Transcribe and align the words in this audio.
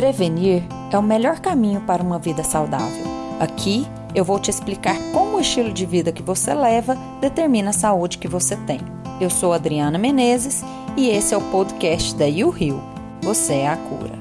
Prevenir 0.00 0.62
é 0.90 0.96
o 0.96 1.02
melhor 1.02 1.40
caminho 1.40 1.82
para 1.82 2.02
uma 2.02 2.18
vida 2.18 2.42
saudável. 2.42 3.04
Aqui 3.38 3.86
eu 4.14 4.24
vou 4.24 4.40
te 4.40 4.50
explicar 4.50 4.96
como 5.12 5.36
o 5.36 5.40
estilo 5.40 5.70
de 5.70 5.84
vida 5.84 6.10
que 6.10 6.22
você 6.22 6.54
leva 6.54 6.96
determina 7.20 7.68
a 7.68 7.74
saúde 7.74 8.16
que 8.16 8.26
você 8.26 8.56
tem. 8.56 8.80
Eu 9.20 9.28
sou 9.28 9.52
Adriana 9.52 9.98
Menezes 9.98 10.64
e 10.96 11.10
esse 11.10 11.34
é 11.34 11.36
o 11.36 11.50
podcast 11.50 12.14
da 12.14 12.24
You 12.24 12.48
Rio. 12.48 12.82
Você 13.20 13.56
é 13.56 13.68
a 13.68 13.76
cura. 13.76 14.18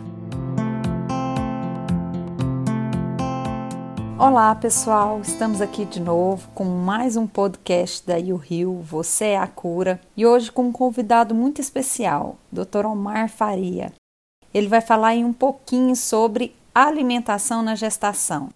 Olá 4.17 4.53
pessoal, 4.55 5.21
estamos 5.21 5.61
aqui 5.61 5.85
de 5.85 6.01
novo 6.01 6.45
com 6.53 6.65
mais 6.65 7.15
um 7.15 7.25
podcast 7.25 8.05
da 8.05 8.17
You 8.17 8.35
Rio, 8.35 8.81
Você 8.81 9.27
é 9.27 9.37
a 9.37 9.47
Cura, 9.47 10.01
e 10.17 10.25
hoje 10.25 10.51
com 10.51 10.63
um 10.63 10.71
convidado 10.73 11.33
muito 11.33 11.61
especial, 11.61 12.35
Dr. 12.51 12.85
Omar 12.85 13.29
Faria. 13.29 13.93
Ele 14.53 14.67
vai 14.67 14.81
falar 14.81 15.09
aí 15.09 15.23
um 15.23 15.33
pouquinho 15.33 15.95
sobre 15.95 16.55
alimentação 16.73 17.61
na 17.61 17.75
gestação. 17.75 18.49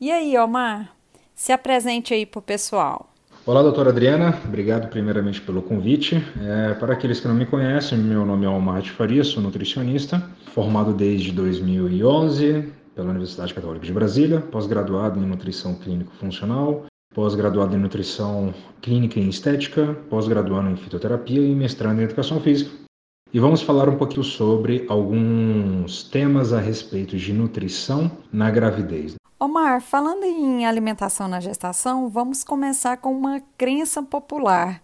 E 0.00 0.10
aí, 0.10 0.36
Omar, 0.36 0.92
se 1.34 1.52
apresente 1.52 2.12
aí 2.12 2.26
para 2.26 2.40
o 2.40 2.42
pessoal. 2.42 3.08
Olá, 3.44 3.62
doutora 3.62 3.90
Adriana, 3.90 4.38
obrigado 4.44 4.88
primeiramente 4.88 5.40
pelo 5.40 5.62
convite. 5.62 6.16
É, 6.40 6.74
para 6.74 6.92
aqueles 6.92 7.20
que 7.20 7.26
não 7.26 7.34
me 7.34 7.46
conhecem, 7.46 7.98
meu 7.98 8.24
nome 8.24 8.46
é 8.46 8.48
Omar 8.48 8.82
de 8.82 8.90
Faria, 8.90 9.24
sou 9.24 9.42
nutricionista, 9.42 10.22
formado 10.52 10.92
desde 10.92 11.32
2011 11.32 12.72
pela 12.94 13.10
Universidade 13.10 13.54
Católica 13.54 13.84
de 13.84 13.92
Brasília, 13.92 14.40
pós-graduado 14.40 15.18
em 15.18 15.26
nutrição 15.26 15.74
clínico-funcional, 15.74 16.84
pós-graduado 17.14 17.74
em 17.74 17.78
nutrição 17.78 18.54
clínica 18.80 19.18
e 19.18 19.28
estética, 19.28 19.96
pós-graduado 20.08 20.68
em 20.68 20.76
fitoterapia 20.76 21.40
e 21.40 21.54
mestrando 21.54 22.00
em 22.00 22.04
educação 22.04 22.40
física 22.40 22.81
e 23.32 23.40
vamos 23.40 23.62
falar 23.62 23.88
um 23.88 23.96
pouquinho 23.96 24.22
sobre 24.22 24.84
alguns 24.88 26.04
temas 26.04 26.52
a 26.52 26.60
respeito 26.60 27.16
de 27.16 27.32
nutrição 27.32 28.10
na 28.30 28.50
gravidez. 28.50 29.14
Omar, 29.40 29.80
falando 29.80 30.24
em 30.24 30.66
alimentação 30.66 31.26
na 31.26 31.40
gestação, 31.40 32.08
vamos 32.08 32.44
começar 32.44 32.98
com 32.98 33.10
uma 33.10 33.42
crença 33.56 34.02
popular 34.02 34.82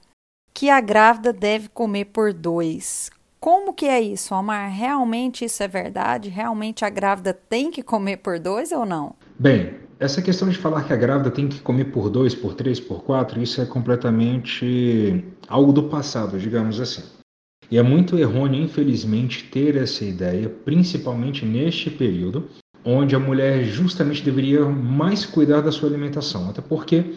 que 0.52 0.70
a 0.70 0.80
grávida 0.80 1.32
deve 1.32 1.68
comer 1.68 2.06
por 2.06 2.32
dois. 2.32 3.10
Como 3.38 3.72
que 3.72 3.86
é 3.86 4.00
isso, 4.00 4.34
Omar? 4.34 4.72
Realmente 4.72 5.44
isso 5.44 5.62
é 5.62 5.68
verdade? 5.68 6.28
Realmente 6.28 6.84
a 6.84 6.91
grávida 6.91 7.32
tem 7.32 7.70
que 7.70 7.82
comer 7.82 8.16
por 8.16 8.41
dois 8.41 8.72
ou 8.72 8.84
não? 8.84 9.14
Bem, 9.38 9.74
essa 10.00 10.20
questão 10.20 10.48
de 10.48 10.58
falar 10.58 10.84
que 10.84 10.92
a 10.92 10.96
grávida 10.96 11.30
tem 11.30 11.46
que 11.46 11.60
comer 11.60 11.92
por 11.92 12.10
dois, 12.10 12.34
por 12.34 12.54
três, 12.54 12.80
por 12.80 13.04
quatro, 13.04 13.41
isso 13.41 13.60
é 13.60 13.66
completamente 13.66 15.24
algo 15.46 15.72
do 15.72 15.84
passado, 15.84 16.36
digamos 16.36 16.80
assim. 16.80 17.17
E 17.70 17.77
é 17.77 17.83
muito 17.83 18.19
errôneo, 18.19 18.62
infelizmente, 18.62 19.44
ter 19.44 19.77
essa 19.77 20.05
ideia, 20.05 20.48
principalmente 20.48 21.44
neste 21.44 21.91
período, 21.91 22.48
onde 22.84 23.14
a 23.14 23.19
mulher 23.19 23.64
justamente 23.64 24.22
deveria 24.22 24.64
mais 24.64 25.27
cuidar 25.27 25.60
da 25.60 25.70
sua 25.70 25.88
alimentação. 25.88 26.48
Até 26.48 26.62
porque 26.62 27.14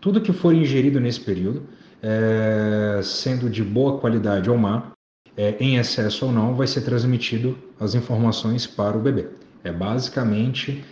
tudo 0.00 0.20
que 0.20 0.32
for 0.32 0.54
ingerido 0.54 1.00
nesse 1.00 1.20
período, 1.20 1.62
é, 2.02 3.00
sendo 3.02 3.48
de 3.48 3.62
boa 3.62 3.98
qualidade 3.98 4.50
ou 4.50 4.58
má, 4.58 4.92
é, 5.36 5.56
em 5.58 5.76
excesso 5.76 6.26
ou 6.26 6.32
não, 6.32 6.54
vai 6.54 6.66
ser 6.66 6.82
transmitido 6.82 7.56
as 7.80 7.94
informações 7.94 8.66
para 8.66 8.96
o 8.96 9.00
bebê. 9.00 9.28
É 9.64 9.72
basicamente 9.72 10.84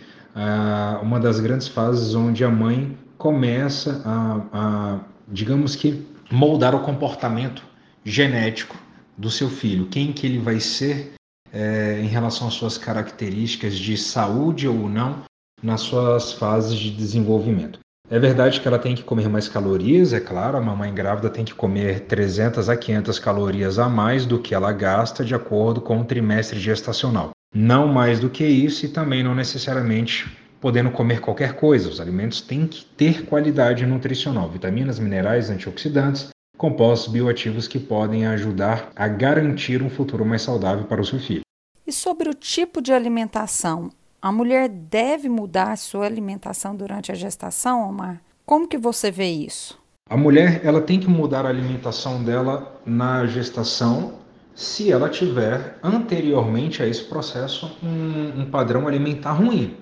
uma 1.03 1.19
das 1.19 1.39
grandes 1.39 1.67
fases 1.67 2.15
onde 2.15 2.43
a 2.43 2.49
mãe 2.49 2.97
começa 3.19 4.01
a, 4.03 4.41
a 4.51 4.99
digamos 5.27 5.75
que, 5.75 6.03
moldar 6.31 6.73
o 6.73 6.79
comportamento 6.79 7.63
genético 8.03 8.75
do 9.17 9.29
seu 9.29 9.49
filho, 9.49 9.87
quem 9.87 10.11
que 10.11 10.25
ele 10.25 10.39
vai 10.39 10.59
ser 10.59 11.13
é, 11.51 11.99
em 12.01 12.07
relação 12.07 12.47
às 12.47 12.55
suas 12.55 12.77
características 12.77 13.75
de 13.75 13.97
saúde 13.97 14.67
ou 14.67 14.89
não 14.89 15.23
nas 15.61 15.81
suas 15.81 16.33
fases 16.33 16.77
de 16.77 16.89
desenvolvimento. 16.89 17.79
É 18.09 18.19
verdade 18.19 18.59
que 18.59 18.67
ela 18.67 18.77
tem 18.77 18.95
que 18.95 19.03
comer 19.03 19.29
mais 19.29 19.47
calorias, 19.47 20.11
é 20.11 20.19
claro, 20.19 20.57
a 20.57 20.61
mamãe 20.61 20.93
grávida 20.93 21.29
tem 21.29 21.45
que 21.45 21.53
comer 21.53 22.01
300 22.01 22.67
a 22.67 22.75
500 22.75 23.17
calorias 23.17 23.79
a 23.79 23.87
mais 23.87 24.25
do 24.25 24.39
que 24.39 24.53
ela 24.53 24.73
gasta 24.73 25.23
de 25.23 25.33
acordo 25.33 25.79
com 25.79 26.01
o 26.01 26.05
trimestre 26.05 26.59
gestacional. 26.59 27.31
Não 27.55 27.87
mais 27.87 28.19
do 28.19 28.29
que 28.29 28.43
isso 28.43 28.85
e 28.85 28.89
também 28.89 29.23
não 29.23 29.33
necessariamente 29.33 30.29
podendo 30.59 30.91
comer 30.91 31.21
qualquer 31.21 31.53
coisa. 31.53 31.89
Os 31.89 32.01
alimentos 32.01 32.41
têm 32.41 32.67
que 32.67 32.85
ter 32.85 33.25
qualidade 33.25 33.85
nutricional, 33.85 34.49
vitaminas, 34.49 34.99
minerais, 34.99 35.49
antioxidantes, 35.49 36.29
compostos 36.57 37.11
bioativos 37.11 37.67
que 37.67 37.79
podem 37.79 38.25
ajudar 38.27 38.91
a 38.95 39.07
garantir 39.07 39.81
um 39.81 39.89
futuro 39.89 40.25
mais 40.25 40.41
saudável 40.41 40.85
para 40.85 41.01
o 41.01 41.05
seu 41.05 41.19
filho. 41.19 41.41
E 41.85 41.91
sobre 41.91 42.29
o 42.29 42.33
tipo 42.33 42.81
de 42.81 42.93
alimentação, 42.93 43.89
a 44.21 44.31
mulher 44.31 44.69
deve 44.69 45.27
mudar 45.27 45.71
a 45.71 45.75
sua 45.75 46.05
alimentação 46.05 46.75
durante 46.75 47.11
a 47.11 47.15
gestação, 47.15 47.89
Omar? 47.89 48.21
Como 48.45 48.67
que 48.67 48.77
você 48.77 49.11
vê 49.11 49.29
isso? 49.29 49.77
A 50.09 50.17
mulher 50.17 50.61
ela 50.65 50.81
tem 50.81 50.99
que 50.99 51.07
mudar 51.07 51.45
a 51.45 51.49
alimentação 51.49 52.23
dela 52.23 52.79
na 52.85 53.25
gestação 53.25 54.19
se 54.55 54.91
ela 54.91 55.09
tiver 55.09 55.79
anteriormente 55.81 56.83
a 56.83 56.87
esse 56.87 57.03
processo 57.05 57.77
um, 57.81 58.41
um 58.41 58.49
padrão 58.49 58.87
alimentar 58.87 59.33
ruim. 59.33 59.77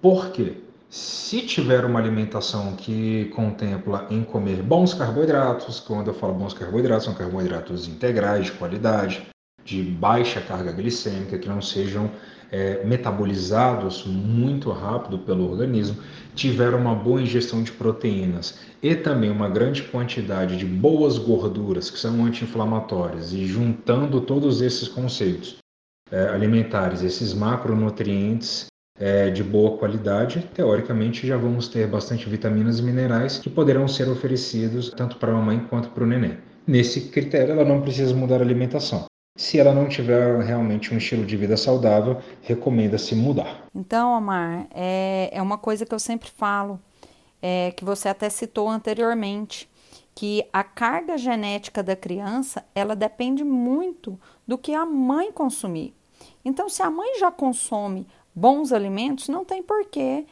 Por 0.00 0.32
quê? 0.32 0.56
Se 0.94 1.40
tiver 1.40 1.86
uma 1.86 1.98
alimentação 1.98 2.76
que 2.76 3.24
contempla 3.34 4.06
em 4.10 4.22
comer 4.22 4.62
bons 4.62 4.92
carboidratos, 4.92 5.80
quando 5.80 6.08
eu 6.08 6.14
falo 6.14 6.34
bons 6.34 6.52
carboidratos, 6.52 7.06
são 7.06 7.14
carboidratos 7.14 7.88
integrais, 7.88 8.44
de 8.44 8.52
qualidade, 8.52 9.26
de 9.64 9.82
baixa 9.82 10.38
carga 10.42 10.70
glicêmica, 10.70 11.38
que 11.38 11.48
não 11.48 11.62
sejam 11.62 12.10
é, 12.50 12.84
metabolizados 12.84 14.04
muito 14.04 14.70
rápido 14.70 15.18
pelo 15.20 15.50
organismo, 15.50 15.96
tiver 16.34 16.74
uma 16.74 16.94
boa 16.94 17.22
ingestão 17.22 17.62
de 17.62 17.72
proteínas 17.72 18.58
e 18.82 18.94
também 18.94 19.30
uma 19.30 19.48
grande 19.48 19.82
quantidade 19.84 20.58
de 20.58 20.66
boas 20.66 21.16
gorduras 21.16 21.88
que 21.88 21.98
são 21.98 22.22
anti-inflamatórias, 22.22 23.32
e 23.32 23.46
juntando 23.46 24.20
todos 24.20 24.60
esses 24.60 24.88
conceitos 24.88 25.56
é, 26.10 26.28
alimentares, 26.28 27.02
esses 27.02 27.32
macronutrientes 27.32 28.70
é, 28.98 29.30
de 29.30 29.42
boa 29.42 29.76
qualidade, 29.76 30.48
teoricamente 30.54 31.26
já 31.26 31.36
vamos 31.36 31.68
ter 31.68 31.86
bastante 31.86 32.28
vitaminas 32.28 32.78
e 32.78 32.82
minerais 32.82 33.38
que 33.38 33.50
poderão 33.50 33.88
ser 33.88 34.08
oferecidos 34.08 34.90
tanto 34.90 35.16
para 35.16 35.32
a 35.32 35.34
mamãe 35.34 35.60
quanto 35.68 35.88
para 35.90 36.04
o 36.04 36.06
neném. 36.06 36.38
Nesse 36.66 37.08
critério, 37.08 37.52
ela 37.52 37.64
não 37.64 37.80
precisa 37.80 38.14
mudar 38.14 38.36
a 38.36 38.44
alimentação. 38.44 39.06
Se 39.36 39.58
ela 39.58 39.72
não 39.72 39.88
tiver 39.88 40.40
realmente 40.42 40.92
um 40.92 40.98
estilo 40.98 41.24
de 41.24 41.36
vida 41.36 41.56
saudável, 41.56 42.18
recomenda-se 42.42 43.14
mudar. 43.14 43.64
Então, 43.74 44.16
Omar, 44.16 44.66
é, 44.70 45.30
é 45.32 45.40
uma 45.40 45.56
coisa 45.56 45.86
que 45.86 45.94
eu 45.94 45.98
sempre 45.98 46.30
falo, 46.30 46.78
é, 47.40 47.72
que 47.72 47.84
você 47.84 48.08
até 48.08 48.28
citou 48.28 48.68
anteriormente, 48.68 49.68
que 50.14 50.44
a 50.52 50.62
carga 50.62 51.16
genética 51.16 51.82
da 51.82 51.96
criança 51.96 52.62
ela 52.74 52.94
depende 52.94 53.42
muito 53.42 54.20
do 54.46 54.58
que 54.58 54.74
a 54.74 54.84
mãe 54.84 55.32
consumir. 55.32 55.94
Então, 56.44 56.68
se 56.68 56.82
a 56.82 56.90
mãe 56.90 57.18
já 57.18 57.30
consome 57.30 58.06
bons 58.34 58.72
alimentos, 58.72 59.28
não 59.28 59.44
tem 59.44 59.62
porquê 59.62 60.26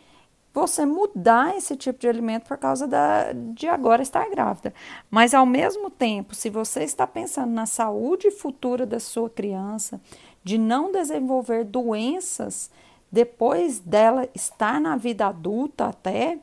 você 0.52 0.84
mudar 0.84 1.56
esse 1.56 1.76
tipo 1.76 2.00
de 2.00 2.08
alimento 2.08 2.48
por 2.48 2.58
causa 2.58 2.86
da, 2.86 3.32
de 3.32 3.68
agora 3.68 4.02
estar 4.02 4.28
grávida. 4.28 4.74
Mas 5.10 5.32
ao 5.32 5.46
mesmo 5.46 5.90
tempo, 5.90 6.34
se 6.34 6.50
você 6.50 6.82
está 6.82 7.06
pensando 7.06 7.52
na 7.52 7.66
saúde 7.66 8.30
futura 8.30 8.84
da 8.84 8.98
sua 8.98 9.30
criança, 9.30 10.00
de 10.42 10.58
não 10.58 10.90
desenvolver 10.90 11.64
doenças 11.64 12.70
depois 13.12 13.78
dela 13.78 14.28
estar 14.34 14.80
na 14.80 14.96
vida 14.96 15.26
adulta 15.26 15.86
até, 15.86 16.38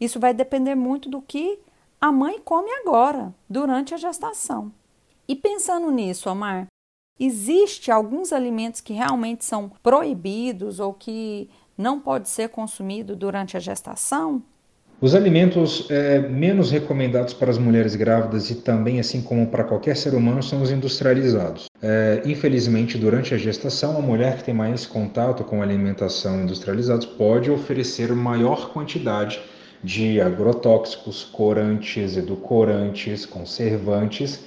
isso 0.00 0.18
vai 0.18 0.32
depender 0.32 0.74
muito 0.74 1.08
do 1.08 1.20
que 1.20 1.58
a 2.00 2.10
mãe 2.10 2.38
come 2.40 2.70
agora, 2.80 3.34
durante 3.48 3.92
a 3.92 3.98
gestação. 3.98 4.72
E 5.28 5.36
pensando 5.36 5.90
nisso, 5.90 6.30
Omar, 6.30 6.66
Existe 7.20 7.90
alguns 7.90 8.32
alimentos 8.32 8.80
que 8.80 8.94
realmente 8.94 9.44
são 9.44 9.70
proibidos 9.82 10.80
ou 10.80 10.94
que 10.94 11.50
não 11.76 12.00
pode 12.00 12.30
ser 12.30 12.48
consumido 12.48 13.14
durante 13.14 13.58
a 13.58 13.60
gestação? 13.60 14.42
Os 15.02 15.14
alimentos 15.14 15.86
é, 15.90 16.18
menos 16.18 16.70
recomendados 16.70 17.34
para 17.34 17.50
as 17.50 17.58
mulheres 17.58 17.94
grávidas 17.94 18.50
e 18.50 18.54
também, 18.56 19.00
assim 19.00 19.20
como 19.20 19.46
para 19.46 19.64
qualquer 19.64 19.96
ser 19.96 20.14
humano, 20.14 20.42
são 20.42 20.62
os 20.62 20.70
industrializados. 20.70 21.66
É, 21.82 22.22
infelizmente, 22.24 22.96
durante 22.96 23.34
a 23.34 23.38
gestação, 23.38 23.98
a 23.98 24.00
mulher 24.00 24.38
que 24.38 24.44
tem 24.44 24.54
mais 24.54 24.86
contato 24.86 25.44
com 25.44 25.62
alimentação 25.62 26.42
industrializados 26.42 27.04
pode 27.04 27.50
oferecer 27.50 28.12
maior 28.14 28.70
quantidade 28.72 29.40
de 29.82 30.20
agrotóxicos, 30.20 31.24
corantes, 31.24 32.16
edulcorantes, 32.16 33.24
conservantes 33.24 34.40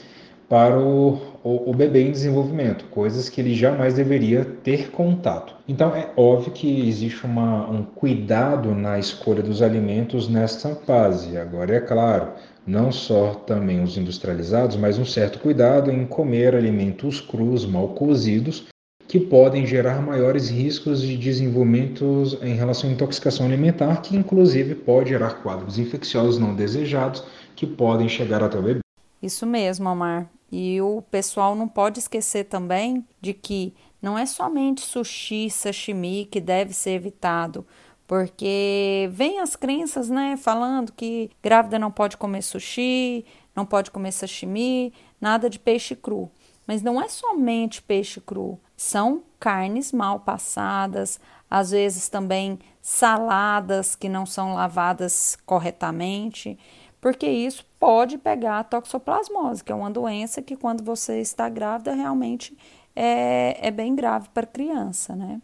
para 0.48 0.80
o, 0.80 1.20
o, 1.44 1.70
o, 1.70 1.74
bebê 1.74 2.04
em 2.04 2.12
desenvolvimento, 2.12 2.86
coisas 2.86 3.28
que 3.28 3.42
ele 3.42 3.54
jamais 3.54 3.94
deveria 3.94 4.46
ter 4.46 4.90
contato. 4.92 5.54
Então 5.68 5.94
é 5.94 6.10
óbvio 6.16 6.54
que 6.54 6.88
existe 6.88 7.26
uma, 7.26 7.70
um 7.70 7.84
cuidado 7.84 8.74
na 8.74 8.98
escolha 8.98 9.44
dos 9.44 9.62
alimentos 9.62 10.30
nesta 10.30 10.74
fase. 10.74 11.38
Agora 11.38 11.76
é 11.76 11.82
claro, 11.82 12.30
não 12.66 12.92
só 12.92 13.34
também 13.34 13.84
os 13.84 13.98
industrializados, 13.98 14.78
mas 14.78 14.98
um 14.98 15.06
certo 15.06 15.40
cuidado 15.40 15.92
em 15.92 16.06
comer 16.06 16.56
alimentos 16.56 17.20
crus, 17.20 17.66
mal 17.66 17.90
cozidos, 17.90 18.66
que 19.06 19.20
podem 19.20 19.66
gerar 19.66 20.02
maiores 20.02 20.50
riscos 20.50 21.02
de 21.02 21.18
desenvolvimentos 21.18 22.38
em 22.42 22.56
relação 22.56 22.90
à 22.90 22.94
intoxicação 22.94 23.46
alimentar, 23.46 24.02
que 24.02 24.16
inclusive 24.16 24.76
pode 24.76 25.10
gerar 25.10 25.42
quadros 25.44 25.78
infecciosos 25.78 26.40
não 26.40 26.56
desejados 26.56 27.24
que 27.54 27.68
podem 27.68 28.08
chegar 28.08 28.42
até 28.42 28.58
o 28.58 28.62
bebê. 28.62 28.80
Isso 29.22 29.46
mesmo, 29.46 29.90
Omar. 29.90 30.30
E 30.56 30.80
o 30.84 31.02
pessoal 31.02 31.56
não 31.56 31.68
pode 31.68 31.98
esquecer 31.98 32.44
também 32.44 33.04
de 33.20 33.34
que 33.34 33.74
não 34.00 34.16
é 34.16 34.24
somente 34.24 34.82
sushi, 34.82 35.50
sashimi 35.50 36.26
que 36.26 36.40
deve 36.40 36.74
ser 36.74 36.92
evitado, 36.92 37.66
porque 38.06 39.10
vem 39.12 39.40
as 39.40 39.56
crenças, 39.56 40.12
né, 40.12 40.38
falando 40.38 40.92
que 40.92 41.32
grávida 41.42 41.80
não 41.80 41.90
pode 41.90 42.18
comer 42.18 42.44
sushi, 42.44 43.26
não 43.56 43.66
pode 43.66 43.90
comer 43.90 44.12
sashimi, 44.12 44.94
nada 45.20 45.50
de 45.50 45.58
peixe 45.58 45.96
cru. 45.96 46.30
Mas 46.68 46.84
não 46.84 47.02
é 47.02 47.08
somente 47.08 47.82
peixe 47.82 48.22
cru, 48.22 48.60
são 48.78 49.24
carnes 49.40 49.92
mal 49.92 50.20
passadas, 50.20 51.20
às 51.50 51.72
vezes 51.72 52.10
também 52.10 52.60
saladas 52.80 53.96
que 53.96 54.08
não 54.08 54.24
são 54.24 54.54
lavadas 54.54 55.36
corretamente, 55.48 56.60
porque 57.04 57.28
isso 57.28 57.66
pode 57.78 58.18
pegar 58.18 58.60
a 58.60 58.64
toxoplasmose, 58.64 59.62
que 59.62 59.74
é 59.74 59.76
uma 59.76 59.92
doença 59.92 60.42
que 60.42 60.56
quando 60.56 60.82
você 60.82 61.20
está 61.20 61.50
grávida 61.50 61.94
realmente 61.94 62.58
é, 62.96 63.58
é 63.60 63.70
bem 63.70 63.94
grave 63.94 64.30
para 64.34 64.48
criança, 64.48 65.14
né? 65.14 65.42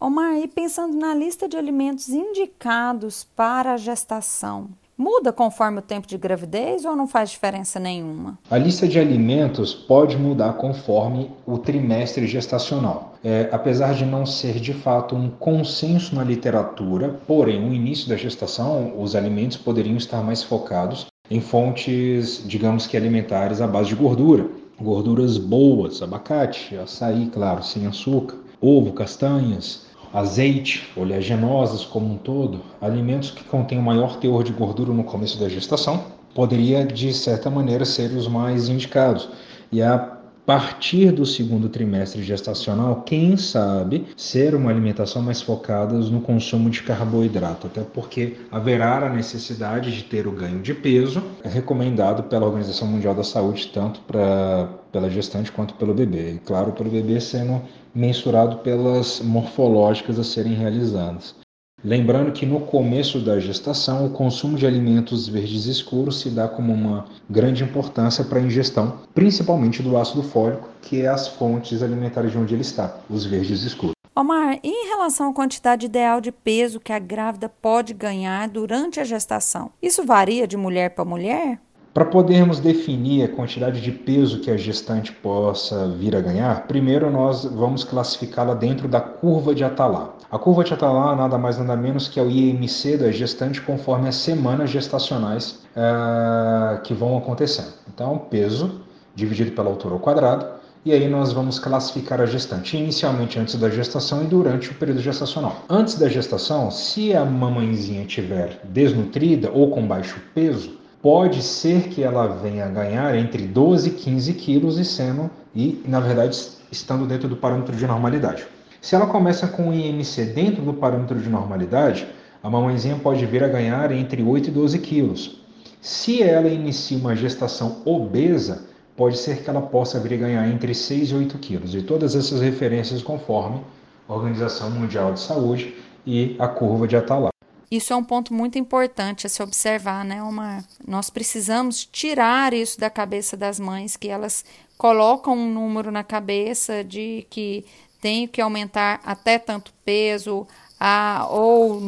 Omar, 0.00 0.38
e 0.38 0.48
pensando 0.48 0.96
na 0.96 1.14
lista 1.14 1.46
de 1.46 1.54
alimentos 1.58 2.08
indicados 2.08 3.24
para 3.36 3.74
a 3.74 3.76
gestação, 3.76 4.70
muda 4.96 5.32
conforme 5.32 5.78
o 5.78 5.82
tempo 5.82 6.06
de 6.06 6.16
gravidez 6.16 6.84
ou 6.84 6.94
não 6.94 7.06
faz 7.06 7.30
diferença 7.30 7.80
nenhuma? 7.80 8.38
A 8.50 8.58
lista 8.58 8.86
de 8.86 8.98
alimentos 8.98 9.74
pode 9.74 10.16
mudar 10.16 10.54
conforme 10.54 11.30
o 11.46 11.58
trimestre 11.58 12.26
gestacional. 12.26 13.14
É, 13.24 13.48
apesar 13.52 13.94
de 13.94 14.04
não 14.04 14.26
ser 14.26 14.58
de 14.58 14.72
fato 14.72 15.14
um 15.14 15.30
consenso 15.30 16.14
na 16.14 16.24
literatura, 16.24 17.20
porém, 17.26 17.60
no 17.60 17.72
início 17.72 18.08
da 18.08 18.16
gestação, 18.16 19.00
os 19.00 19.14
alimentos 19.14 19.56
poderiam 19.56 19.96
estar 19.96 20.22
mais 20.22 20.42
focados 20.42 21.06
em 21.30 21.40
fontes, 21.40 22.42
digamos 22.46 22.86
que 22.86 22.96
alimentares 22.96 23.60
à 23.60 23.66
base 23.66 23.90
de 23.90 23.94
gordura. 23.94 24.46
Gorduras 24.80 25.38
boas, 25.38 26.02
abacate, 26.02 26.76
açaí, 26.76 27.30
claro, 27.32 27.62
sem 27.62 27.86
açúcar, 27.86 28.36
ovo, 28.60 28.92
castanhas, 28.92 29.86
azeite, 30.12 30.90
oleaginosas 30.96 31.84
como 31.84 32.12
um 32.12 32.18
todo, 32.18 32.60
alimentos 32.80 33.30
que 33.30 33.44
contêm 33.44 33.78
o 33.78 33.82
maior 33.82 34.16
teor 34.16 34.44
de 34.44 34.52
gordura 34.52 34.92
no 34.92 35.04
começo 35.04 35.38
da 35.38 35.48
gestação, 35.48 36.04
poderia 36.34 36.84
de 36.84 37.12
certa 37.12 37.48
maneira 37.50 37.84
ser 37.84 38.10
os 38.12 38.28
mais 38.28 38.68
indicados. 38.68 39.28
E 39.70 39.82
a 39.82 40.21
partir 40.44 41.12
do 41.12 41.24
segundo 41.24 41.68
trimestre 41.68 42.22
gestacional, 42.22 43.02
quem 43.02 43.36
sabe 43.36 44.06
ser 44.16 44.54
uma 44.54 44.70
alimentação 44.70 45.22
mais 45.22 45.40
focada 45.40 45.94
no 45.94 46.20
consumo 46.20 46.68
de 46.68 46.82
carboidrato, 46.82 47.68
até 47.68 47.82
porque 47.82 48.36
haverá 48.50 49.06
a 49.06 49.08
necessidade 49.08 49.94
de 49.94 50.04
ter 50.04 50.26
o 50.26 50.32
ganho 50.32 50.60
de 50.60 50.74
peso, 50.74 51.22
é 51.44 51.48
recomendado 51.48 52.24
pela 52.24 52.46
Organização 52.46 52.88
Mundial 52.88 53.14
da 53.14 53.24
Saúde, 53.24 53.70
tanto 53.72 54.00
para 54.00 54.68
pela 54.90 55.08
gestante 55.08 55.50
quanto 55.50 55.74
pelo 55.74 55.94
bebê. 55.94 56.34
E 56.34 56.38
claro, 56.38 56.72
pelo 56.72 56.90
bebê 56.90 57.18
sendo 57.20 57.62
mensurado 57.94 58.58
pelas 58.58 59.20
morfológicas 59.20 60.18
a 60.18 60.24
serem 60.24 60.54
realizadas. 60.54 61.41
Lembrando 61.84 62.30
que 62.30 62.46
no 62.46 62.60
começo 62.60 63.18
da 63.18 63.40
gestação, 63.40 64.06
o 64.06 64.10
consumo 64.10 64.56
de 64.56 64.64
alimentos 64.64 65.26
verdes 65.26 65.66
escuros 65.66 66.20
se 66.20 66.30
dá 66.30 66.46
como 66.46 66.72
uma 66.72 67.06
grande 67.28 67.64
importância 67.64 68.22
para 68.22 68.38
a 68.38 68.42
ingestão, 68.42 69.00
principalmente 69.12 69.82
do 69.82 69.96
ácido 69.96 70.22
fólico, 70.22 70.68
que 70.80 71.02
é 71.02 71.08
as 71.08 71.26
fontes 71.26 71.82
alimentares 71.82 72.30
de 72.30 72.38
onde 72.38 72.54
ele 72.54 72.62
está, 72.62 72.98
os 73.10 73.24
verdes 73.24 73.64
escuros. 73.64 73.94
Omar, 74.14 74.60
e 74.62 74.68
em 74.68 74.88
relação 74.90 75.30
à 75.30 75.34
quantidade 75.34 75.86
ideal 75.86 76.20
de 76.20 76.30
peso 76.30 76.78
que 76.78 76.92
a 76.92 77.00
grávida 77.00 77.48
pode 77.48 77.94
ganhar 77.94 78.48
durante 78.48 79.00
a 79.00 79.04
gestação? 79.04 79.72
Isso 79.82 80.04
varia 80.04 80.46
de 80.46 80.56
mulher 80.56 80.90
para 80.90 81.04
mulher? 81.04 81.58
Para 81.94 82.06
podermos 82.06 82.58
definir 82.58 83.22
a 83.22 83.28
quantidade 83.28 83.78
de 83.82 83.92
peso 83.92 84.40
que 84.40 84.50
a 84.50 84.56
gestante 84.56 85.12
possa 85.12 85.88
vir 85.88 86.16
a 86.16 86.22
ganhar, 86.22 86.66
primeiro 86.66 87.10
nós 87.10 87.44
vamos 87.44 87.84
classificá-la 87.84 88.54
dentro 88.54 88.88
da 88.88 88.98
curva 88.98 89.54
de 89.54 89.62
Atalá. 89.62 90.14
A 90.30 90.38
curva 90.38 90.64
de 90.64 90.72
Atalá 90.72 91.14
nada 91.14 91.36
mais 91.36 91.58
nada 91.58 91.76
menos 91.76 92.08
que 92.08 92.18
é 92.18 92.22
o 92.22 92.30
IMC 92.30 92.96
da 92.96 93.12
gestante 93.12 93.60
conforme 93.60 94.08
as 94.08 94.14
semanas 94.14 94.70
gestacionais 94.70 95.62
uh, 95.76 96.80
que 96.82 96.94
vão 96.94 97.18
acontecendo. 97.18 97.74
Então, 97.92 98.16
peso 98.30 98.80
dividido 99.14 99.52
pela 99.52 99.68
altura 99.68 99.92
ao 99.92 100.00
quadrado, 100.00 100.46
e 100.86 100.94
aí 100.94 101.06
nós 101.06 101.34
vamos 101.34 101.58
classificar 101.58 102.22
a 102.22 102.26
gestante 102.26 102.74
inicialmente 102.74 103.38
antes 103.38 103.54
da 103.56 103.68
gestação 103.68 104.22
e 104.22 104.26
durante 104.26 104.70
o 104.70 104.74
período 104.76 105.02
gestacional. 105.02 105.62
Antes 105.68 105.96
da 105.96 106.08
gestação, 106.08 106.70
se 106.70 107.14
a 107.14 107.22
mamãezinha 107.22 108.02
estiver 108.02 108.62
desnutrida 108.64 109.50
ou 109.52 109.70
com 109.70 109.86
baixo 109.86 110.18
peso, 110.34 110.80
pode 111.02 111.42
ser 111.42 111.88
que 111.88 112.02
ela 112.02 112.28
venha 112.28 112.64
a 112.64 112.68
ganhar 112.68 113.14
entre 113.16 113.42
12 113.42 113.88
e 113.88 113.92
15 113.92 114.34
quilos 114.34 114.78
e 114.78 114.84
sendo, 114.84 115.28
e 115.54 115.82
na 115.86 115.98
verdade 115.98 116.38
estando 116.70 117.04
dentro 117.06 117.28
do 117.28 117.36
parâmetro 117.36 117.76
de 117.76 117.86
normalidade. 117.86 118.46
Se 118.80 118.94
ela 118.94 119.06
começa 119.06 119.46
com 119.48 119.68
o 119.68 119.74
IMC 119.74 120.26
dentro 120.26 120.62
do 120.62 120.72
parâmetro 120.72 121.20
de 121.20 121.28
normalidade, 121.28 122.06
a 122.42 122.48
mamãezinha 122.48 122.96
pode 122.96 123.24
vir 123.26 123.44
a 123.44 123.48
ganhar 123.48 123.92
entre 123.92 124.22
8 124.22 124.48
e 124.48 124.50
12 124.50 124.78
quilos. 124.78 125.40
Se 125.80 126.22
ela 126.22 126.48
inicia 126.48 126.96
uma 126.96 127.14
gestação 127.14 127.82
obesa, 127.84 128.64
pode 128.96 129.18
ser 129.18 129.42
que 129.42 129.50
ela 129.50 129.60
possa 129.60 129.98
vir 130.00 130.14
a 130.14 130.18
ganhar 130.18 130.48
entre 130.48 130.74
6 130.74 131.10
e 131.10 131.14
8 131.14 131.38
quilos. 131.38 131.74
E 131.74 131.82
todas 131.82 132.14
essas 132.14 132.40
referências 132.40 133.02
conforme 133.02 133.60
a 134.08 134.14
Organização 134.14 134.70
Mundial 134.70 135.12
de 135.12 135.20
Saúde 135.20 135.74
e 136.06 136.36
a 136.38 136.48
curva 136.48 136.86
de 136.86 136.96
Atalaya. 136.96 137.31
Isso 137.72 137.90
é 137.90 137.96
um 137.96 138.04
ponto 138.04 138.34
muito 138.34 138.58
importante 138.58 139.26
a 139.26 139.30
se 139.30 139.42
observar, 139.42 140.04
né, 140.04 140.22
Omar? 140.22 140.62
Nós 140.86 141.08
precisamos 141.08 141.86
tirar 141.86 142.52
isso 142.52 142.78
da 142.78 142.90
cabeça 142.90 143.34
das 143.34 143.58
mães, 143.58 143.96
que 143.96 144.08
elas 144.08 144.44
colocam 144.76 145.32
um 145.32 145.50
número 145.50 145.90
na 145.90 146.04
cabeça 146.04 146.84
de 146.84 147.26
que 147.30 147.64
tem 147.98 148.28
que 148.28 148.42
aumentar 148.42 149.00
até 149.02 149.38
tanto 149.38 149.72
peso, 149.86 150.46
a, 150.78 151.26
ou 151.30 151.80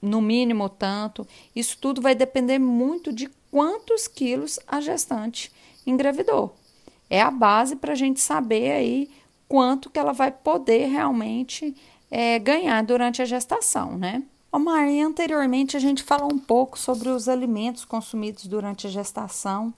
no 0.00 0.22
mínimo 0.22 0.68
tanto. 0.68 1.26
Isso 1.56 1.76
tudo 1.76 2.00
vai 2.00 2.14
depender 2.14 2.60
muito 2.60 3.12
de 3.12 3.28
quantos 3.50 4.06
quilos 4.06 4.60
a 4.64 4.80
gestante 4.80 5.50
engravidou. 5.84 6.54
É 7.10 7.20
a 7.20 7.32
base 7.32 7.74
para 7.74 7.94
a 7.94 7.96
gente 7.96 8.20
saber 8.20 8.70
aí 8.70 9.10
quanto 9.48 9.90
que 9.90 9.98
ela 9.98 10.12
vai 10.12 10.30
poder 10.30 10.86
realmente 10.86 11.74
é, 12.12 12.38
ganhar 12.38 12.80
durante 12.84 13.20
a 13.20 13.24
gestação, 13.24 13.98
né? 13.98 14.22
Omar, 14.56 14.88
anteriormente 14.88 15.76
a 15.76 15.80
gente 15.80 16.02
falou 16.02 16.32
um 16.32 16.38
pouco 16.38 16.78
sobre 16.78 17.10
os 17.10 17.28
alimentos 17.28 17.84
consumidos 17.84 18.46
durante 18.46 18.86
a 18.86 18.90
gestação 18.90 19.70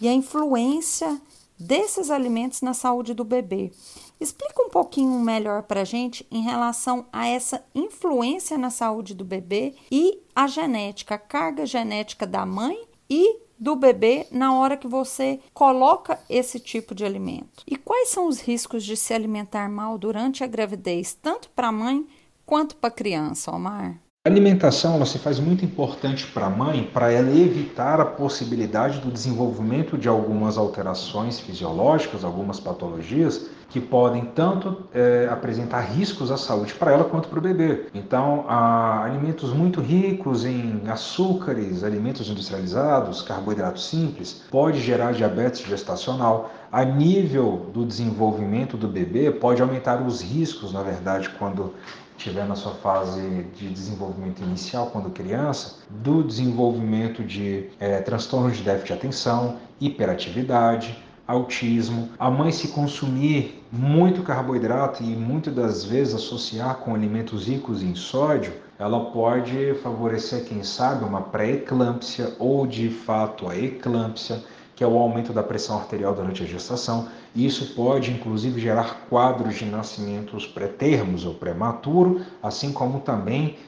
e 0.00 0.08
a 0.08 0.12
influência 0.12 1.22
desses 1.56 2.10
alimentos 2.10 2.60
na 2.60 2.74
saúde 2.74 3.14
do 3.14 3.22
bebê. 3.22 3.70
Explica 4.18 4.60
um 4.60 4.70
pouquinho 4.70 5.20
melhor 5.20 5.62
para 5.62 5.82
a 5.82 5.84
gente 5.84 6.26
em 6.32 6.42
relação 6.42 7.06
a 7.12 7.28
essa 7.28 7.64
influência 7.72 8.58
na 8.58 8.70
saúde 8.70 9.14
do 9.14 9.24
bebê 9.24 9.76
e 9.88 10.18
a 10.34 10.48
genética, 10.48 11.14
a 11.14 11.18
carga 11.18 11.64
genética 11.64 12.26
da 12.26 12.44
mãe 12.44 12.88
e 13.08 13.38
do 13.56 13.76
bebê 13.76 14.26
na 14.32 14.52
hora 14.52 14.76
que 14.76 14.88
você 14.88 15.38
coloca 15.54 16.18
esse 16.28 16.58
tipo 16.58 16.92
de 16.92 17.04
alimento. 17.04 17.62
E 17.64 17.76
quais 17.76 18.08
são 18.08 18.26
os 18.26 18.40
riscos 18.40 18.84
de 18.84 18.96
se 18.96 19.14
alimentar 19.14 19.68
mal 19.68 19.96
durante 19.96 20.42
a 20.42 20.48
gravidez, 20.48 21.16
tanto 21.22 21.48
para 21.50 21.68
a 21.68 21.72
mãe 21.72 22.04
quanto 22.44 22.74
para 22.74 22.88
a 22.88 22.92
criança, 22.92 23.52
Omar? 23.52 24.07
A 24.28 24.30
alimentação 24.30 24.96
ela 24.96 25.06
se 25.06 25.18
faz 25.18 25.40
muito 25.40 25.64
importante 25.64 26.26
para 26.26 26.44
a 26.44 26.50
mãe 26.50 26.84
para 26.92 27.10
ela 27.10 27.30
evitar 27.30 27.98
a 27.98 28.04
possibilidade 28.04 28.98
do 28.98 29.10
desenvolvimento 29.10 29.96
de 29.96 30.06
algumas 30.06 30.58
alterações 30.58 31.40
fisiológicas, 31.40 32.24
algumas 32.24 32.60
patologias 32.60 33.48
que 33.70 33.80
podem 33.80 34.26
tanto 34.26 34.84
é, 34.92 35.28
apresentar 35.30 35.80
riscos 35.80 36.30
à 36.30 36.36
saúde 36.36 36.74
para 36.74 36.92
ela 36.92 37.04
quanto 37.04 37.30
para 37.30 37.38
o 37.38 37.42
bebê. 37.42 37.86
Então, 37.94 38.44
alimentos 38.48 39.50
muito 39.54 39.80
ricos 39.80 40.44
em 40.44 40.82
açúcares, 40.88 41.82
alimentos 41.82 42.28
industrializados, 42.28 43.22
carboidratos 43.22 43.88
simples, 43.88 44.42
pode 44.50 44.78
gerar 44.78 45.12
diabetes 45.12 45.66
gestacional. 45.66 46.50
A 46.70 46.84
nível 46.84 47.70
do 47.72 47.82
desenvolvimento 47.82 48.76
do 48.76 48.88
bebê, 48.88 49.30
pode 49.30 49.62
aumentar 49.62 50.02
os 50.02 50.20
riscos, 50.20 50.70
na 50.70 50.82
verdade, 50.82 51.30
quando 51.38 51.72
estiver 52.18 52.46
na 52.46 52.56
sua 52.56 52.74
fase 52.74 53.46
de 53.54 53.68
desenvolvimento 53.68 54.42
inicial, 54.42 54.86
quando 54.86 55.08
criança, 55.10 55.76
do 55.88 56.22
desenvolvimento 56.22 57.22
de 57.22 57.70
é, 57.78 58.00
transtornos 58.00 58.56
de 58.56 58.64
déficit 58.64 58.88
de 58.88 58.92
atenção, 58.92 59.56
hiperatividade, 59.80 60.98
autismo. 61.26 62.08
A 62.18 62.30
mãe 62.30 62.50
se 62.50 62.68
consumir 62.68 63.62
muito 63.70 64.22
carboidrato 64.22 65.02
e 65.02 65.06
muitas 65.06 65.54
das 65.54 65.84
vezes 65.84 66.14
associar 66.14 66.76
com 66.76 66.94
alimentos 66.94 67.46
ricos 67.46 67.82
em 67.82 67.94
sódio, 67.94 68.52
ela 68.78 69.10
pode 69.10 69.74
favorecer, 69.82 70.44
quem 70.44 70.62
sabe, 70.64 71.04
uma 71.04 71.20
pré-eclâmpsia 71.20 72.34
ou 72.38 72.66
de 72.66 72.88
fato 72.88 73.48
a 73.48 73.56
eclâmpsia 73.56 74.42
que 74.78 74.84
é 74.84 74.86
o 74.86 74.96
aumento 74.96 75.32
da 75.32 75.42
pressão 75.42 75.76
arterial 75.76 76.14
durante 76.14 76.44
a 76.44 76.46
gestação. 76.46 77.08
E 77.34 77.44
isso 77.44 77.74
pode, 77.74 78.12
inclusive, 78.12 78.60
gerar 78.60 79.08
quadros 79.10 79.56
de 79.56 79.64
nascimentos 79.64 80.46
pré-termos 80.46 81.24
ou 81.24 81.34
prematuro, 81.34 82.24
assim 82.40 82.72
como 82.72 83.00
também 83.00 83.58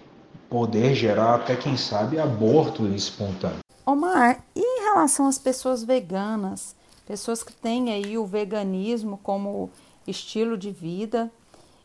poder 0.49 0.95
gerar 0.95 1.35
até, 1.35 1.57
quem 1.57 1.77
sabe, 1.77 2.21
aborto 2.21 2.87
espontâneo. 2.87 3.59
Omar, 3.85 4.45
e 4.55 4.61
em 4.61 4.85
relação 4.85 5.27
às 5.27 5.37
pessoas 5.37 5.83
veganas, 5.83 6.77
pessoas 7.05 7.43
que 7.43 7.53
têm 7.53 7.91
aí 7.91 8.17
o 8.17 8.25
veganismo 8.25 9.19
como 9.21 9.69
estilo 10.07 10.57
de 10.57 10.71
vida, 10.71 11.29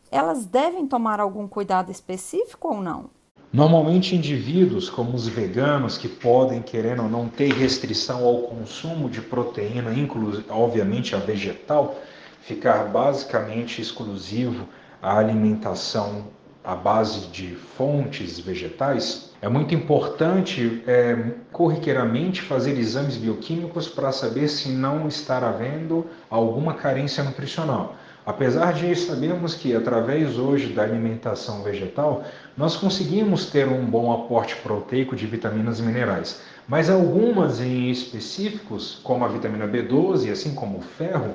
elas 0.08 0.46
devem 0.46 0.86
tomar 0.86 1.18
algum 1.18 1.48
cuidado 1.48 1.90
específico 1.90 2.68
ou 2.68 2.80
não? 2.80 3.10
Normalmente, 3.56 4.14
indivíduos 4.14 4.90
como 4.90 5.16
os 5.16 5.26
veganos, 5.26 5.96
que 5.96 6.08
podem, 6.08 6.60
querendo 6.60 7.04
ou 7.04 7.08
não, 7.08 7.26
ter 7.26 7.50
restrição 7.54 8.22
ao 8.22 8.42
consumo 8.42 9.08
de 9.08 9.22
proteína, 9.22 9.94
inclusive, 9.94 10.44
obviamente, 10.50 11.14
a 11.14 11.18
vegetal, 11.18 11.98
ficar 12.42 12.84
basicamente 12.88 13.80
exclusivo 13.80 14.68
à 15.00 15.16
alimentação 15.16 16.24
à 16.62 16.74
base 16.74 17.28
de 17.28 17.54
fontes 17.78 18.38
vegetais, 18.38 19.32
é 19.40 19.48
muito 19.48 19.74
importante 19.74 20.82
é, 20.86 21.16
corriqueiramente 21.50 22.42
fazer 22.42 22.76
exames 22.78 23.16
bioquímicos 23.16 23.88
para 23.88 24.12
saber 24.12 24.48
se 24.48 24.68
não 24.68 25.08
está 25.08 25.38
havendo 25.38 26.04
alguma 26.28 26.74
carência 26.74 27.24
nutricional. 27.24 27.96
Apesar 28.26 28.72
de 28.72 28.92
sabermos 28.96 29.54
que 29.54 29.72
através 29.72 30.36
hoje 30.36 30.72
da 30.72 30.82
alimentação 30.82 31.62
vegetal 31.62 32.24
nós 32.56 32.76
conseguimos 32.76 33.46
ter 33.46 33.68
um 33.68 33.86
bom 33.86 34.12
aporte 34.12 34.56
proteico 34.56 35.14
de 35.14 35.24
vitaminas 35.26 35.78
e 35.78 35.82
minerais, 35.82 36.40
mas 36.66 36.90
algumas 36.90 37.60
em 37.60 37.88
específicos, 37.88 38.98
como 39.04 39.24
a 39.24 39.28
vitamina 39.28 39.68
B12, 39.68 40.32
assim 40.32 40.56
como 40.56 40.78
o 40.78 40.82
ferro, 40.82 41.34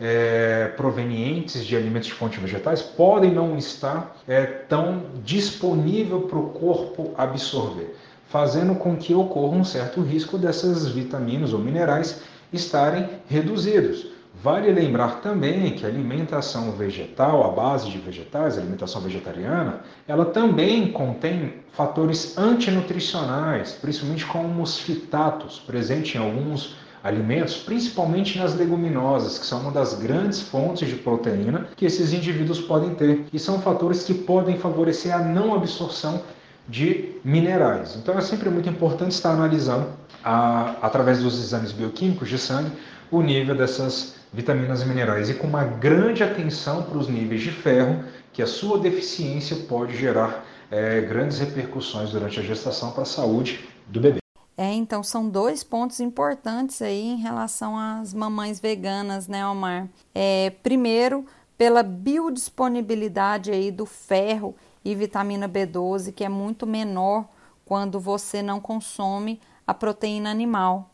é, 0.00 0.72
provenientes 0.76 1.64
de 1.64 1.76
alimentos 1.76 2.08
de 2.08 2.14
fontes 2.14 2.42
vegetais, 2.42 2.82
podem 2.82 3.30
não 3.30 3.56
estar 3.56 4.16
é, 4.26 4.44
tão 4.44 5.04
disponível 5.22 6.22
para 6.22 6.40
o 6.40 6.48
corpo 6.48 7.12
absorver, 7.16 7.94
fazendo 8.28 8.74
com 8.74 8.96
que 8.96 9.14
ocorra 9.14 9.56
um 9.56 9.64
certo 9.64 10.00
risco 10.00 10.36
dessas 10.36 10.88
vitaminas 10.88 11.52
ou 11.52 11.60
minerais 11.60 12.20
estarem 12.52 13.08
reduzidos. 13.28 14.10
Vale 14.40 14.72
lembrar 14.72 15.20
também 15.20 15.72
que 15.72 15.84
a 15.84 15.88
alimentação 15.88 16.72
vegetal, 16.72 17.44
a 17.44 17.54
base 17.54 17.90
de 17.90 17.98
vegetais, 17.98 18.56
a 18.56 18.60
alimentação 18.60 19.00
vegetariana, 19.00 19.80
ela 20.08 20.24
também 20.24 20.90
contém 20.90 21.62
fatores 21.72 22.36
antinutricionais, 22.38 23.72
principalmente 23.72 24.24
como 24.26 24.62
os 24.62 24.78
fitatos, 24.78 25.60
presentes 25.60 26.14
em 26.14 26.18
alguns 26.18 26.76
alimentos, 27.04 27.56
principalmente 27.56 28.38
nas 28.38 28.54
leguminosas, 28.54 29.38
que 29.38 29.46
são 29.46 29.60
uma 29.60 29.70
das 29.72 29.94
grandes 29.94 30.40
fontes 30.40 30.88
de 30.88 30.94
proteína 30.96 31.68
que 31.76 31.84
esses 31.84 32.12
indivíduos 32.12 32.60
podem 32.60 32.94
ter, 32.94 33.26
e 33.32 33.38
são 33.38 33.60
fatores 33.60 34.04
que 34.04 34.14
podem 34.14 34.56
favorecer 34.56 35.14
a 35.14 35.18
não 35.18 35.54
absorção 35.54 36.22
de 36.68 37.16
minerais. 37.24 37.96
Então 37.96 38.16
é 38.16 38.20
sempre 38.20 38.48
muito 38.48 38.68
importante 38.68 39.12
estar 39.12 39.32
analisando, 39.32 39.88
a, 40.24 40.76
através 40.80 41.18
dos 41.20 41.38
exames 41.42 41.72
bioquímicos 41.72 42.28
de 42.28 42.38
sangue, 42.38 42.70
o 43.12 43.20
nível 43.20 43.54
dessas 43.54 44.14
vitaminas 44.32 44.80
e 44.80 44.86
minerais 44.86 45.28
e 45.28 45.34
com 45.34 45.46
uma 45.46 45.62
grande 45.62 46.24
atenção 46.24 46.82
para 46.82 46.96
os 46.96 47.08
níveis 47.08 47.42
de 47.42 47.52
ferro, 47.52 48.02
que 48.32 48.40
a 48.40 48.46
sua 48.46 48.78
deficiência 48.78 49.54
pode 49.68 49.94
gerar 49.94 50.46
é, 50.70 51.02
grandes 51.02 51.38
repercussões 51.38 52.10
durante 52.10 52.40
a 52.40 52.42
gestação 52.42 52.90
para 52.90 53.02
a 53.02 53.06
saúde 53.06 53.68
do 53.86 54.00
bebê. 54.00 54.20
É, 54.56 54.72
então 54.72 55.02
são 55.02 55.28
dois 55.28 55.62
pontos 55.62 56.00
importantes 56.00 56.80
aí 56.80 57.08
em 57.08 57.16
relação 57.16 57.76
às 57.76 58.14
mamães 58.14 58.58
veganas, 58.58 59.28
né, 59.28 59.46
Omar? 59.46 59.88
É, 60.14 60.50
primeiro, 60.62 61.26
pela 61.58 61.82
biodisponibilidade 61.82 63.50
aí 63.50 63.70
do 63.70 63.84
ferro 63.84 64.54
e 64.82 64.94
vitamina 64.94 65.46
B12, 65.46 66.12
que 66.12 66.24
é 66.24 66.28
muito 66.28 66.66
menor 66.66 67.26
quando 67.66 68.00
você 68.00 68.42
não 68.42 68.58
consome 68.58 69.38
a 69.66 69.74
proteína 69.74 70.30
animal. 70.30 70.91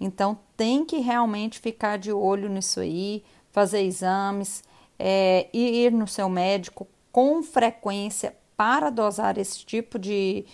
Então 0.00 0.38
tem 0.56 0.84
que 0.84 0.98
realmente 0.98 1.58
ficar 1.58 1.96
de 1.98 2.12
olho 2.12 2.48
nisso 2.48 2.80
aí, 2.80 3.24
fazer 3.50 3.82
exames, 3.82 4.62
é, 4.98 5.48
ir 5.52 5.92
no 5.92 6.06
seu 6.06 6.28
médico 6.28 6.86
com 7.10 7.42
frequência 7.42 8.36
para 8.56 8.90
dosar 8.90 9.38
esse 9.38 9.64
tipo 9.64 9.98
de, 9.98 10.44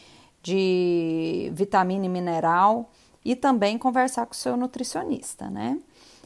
de 0.42 1.50
vitamina 1.54 2.06
e 2.06 2.08
mineral 2.08 2.90
e 3.24 3.36
também 3.36 3.78
conversar 3.78 4.26
com 4.26 4.32
o 4.32 4.36
seu 4.36 4.56
nutricionista, 4.56 5.48
né? 5.48 5.78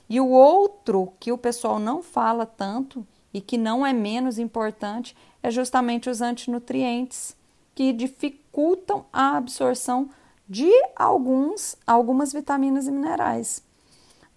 E 0.09 0.21
o 0.21 0.29
outro 0.29 1.13
que 1.19 1.33
o 1.33 1.39
pessoal 1.39 1.79
não 1.79 2.03
fala 2.03 2.47
tanto 2.47 3.07
e 3.35 3.41
que 3.41 3.59
não 3.59 3.85
é 3.85 3.93
menos 3.93 4.39
importante 4.39 5.17
é 5.43 5.51
justamente 5.51 6.09
os 6.09 6.23
antinutrientes, 6.23 7.37
que 7.75 7.93
dificultam 7.93 9.05
a 9.13 9.37
absorção 9.37 10.09
de 10.49 10.71
alguns, 10.95 11.77
algumas 11.87 12.33
vitaminas 12.33 12.87
e 12.87 12.93
minerais. 12.93 13.63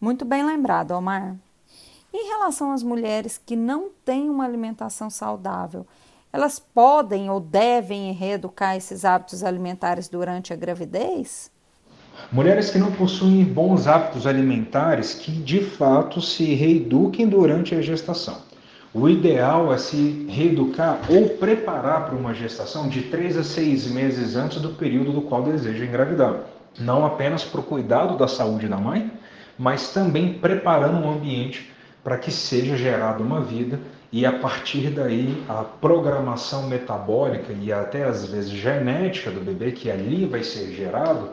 Muito 0.02 0.26
bem 0.26 0.46
lembrado, 0.46 0.92
Omar. 0.92 1.36
Em 2.12 2.28
relação 2.30 2.72
às 2.72 2.82
mulheres 2.82 3.40
que 3.44 3.56
não 3.56 3.90
têm 4.04 4.30
uma 4.30 4.46
alimentação 4.46 5.10
saudável, 5.10 5.86
elas 6.34 6.60
podem 6.60 7.30
ou 7.30 7.40
devem 7.40 8.12
reeducar 8.14 8.76
esses 8.76 9.06
hábitos 9.06 9.44
alimentares 9.44 10.08
durante 10.08 10.52
a 10.52 10.56
gravidez? 10.56 11.52
Mulheres 12.32 12.70
que 12.70 12.78
não 12.78 12.92
possuem 12.92 13.44
bons 13.44 13.88
hábitos 13.88 14.28
alimentares 14.28 15.14
que 15.14 15.32
de 15.32 15.64
fato 15.64 16.22
se 16.22 16.54
reeduquem 16.54 17.28
durante 17.28 17.74
a 17.76 17.82
gestação. 17.82 18.49
O 18.92 19.08
ideal 19.08 19.72
é 19.72 19.78
se 19.78 20.26
reeducar 20.28 21.00
ou 21.08 21.30
preparar 21.30 22.08
para 22.08 22.16
uma 22.16 22.34
gestação 22.34 22.90
de 22.90 23.04
3 23.04 23.38
a 23.38 23.44
6 23.44 23.92
meses 23.92 24.36
antes 24.36 24.60
do 24.60 24.70
período 24.70 25.12
do 25.12 25.22
qual 25.22 25.44
deseja 25.44 25.86
engravidar. 25.86 26.38
Não 26.80 27.06
apenas 27.06 27.44
para 27.44 27.60
o 27.60 27.64
cuidado 27.64 28.18
da 28.18 28.28
saúde 28.28 28.68
da 28.68 28.78
mãe, 28.78 29.12
mas 29.60 29.94
também 29.94 30.34
preparando 30.34 31.06
um 31.06 31.12
ambiente 31.12 31.72
para 32.04 32.18
que 32.18 32.32
seja 32.32 32.76
gerada 32.76 33.22
uma 33.22 33.42
vida 33.42 33.80
e 34.12 34.26
a 34.26 34.32
partir 34.32 34.90
daí 34.90 35.44
a 35.48 35.64
programação 35.64 36.68
metabólica 36.68 37.54
e 37.62 37.72
até 37.72 38.06
às 38.06 38.26
vezes 38.26 38.50
genética 38.50 39.30
do 39.30 39.40
bebê 39.40 39.72
que 39.72 39.92
ali 39.92 40.26
vai 40.26 40.42
ser 40.42 40.74
gerado 40.74 41.30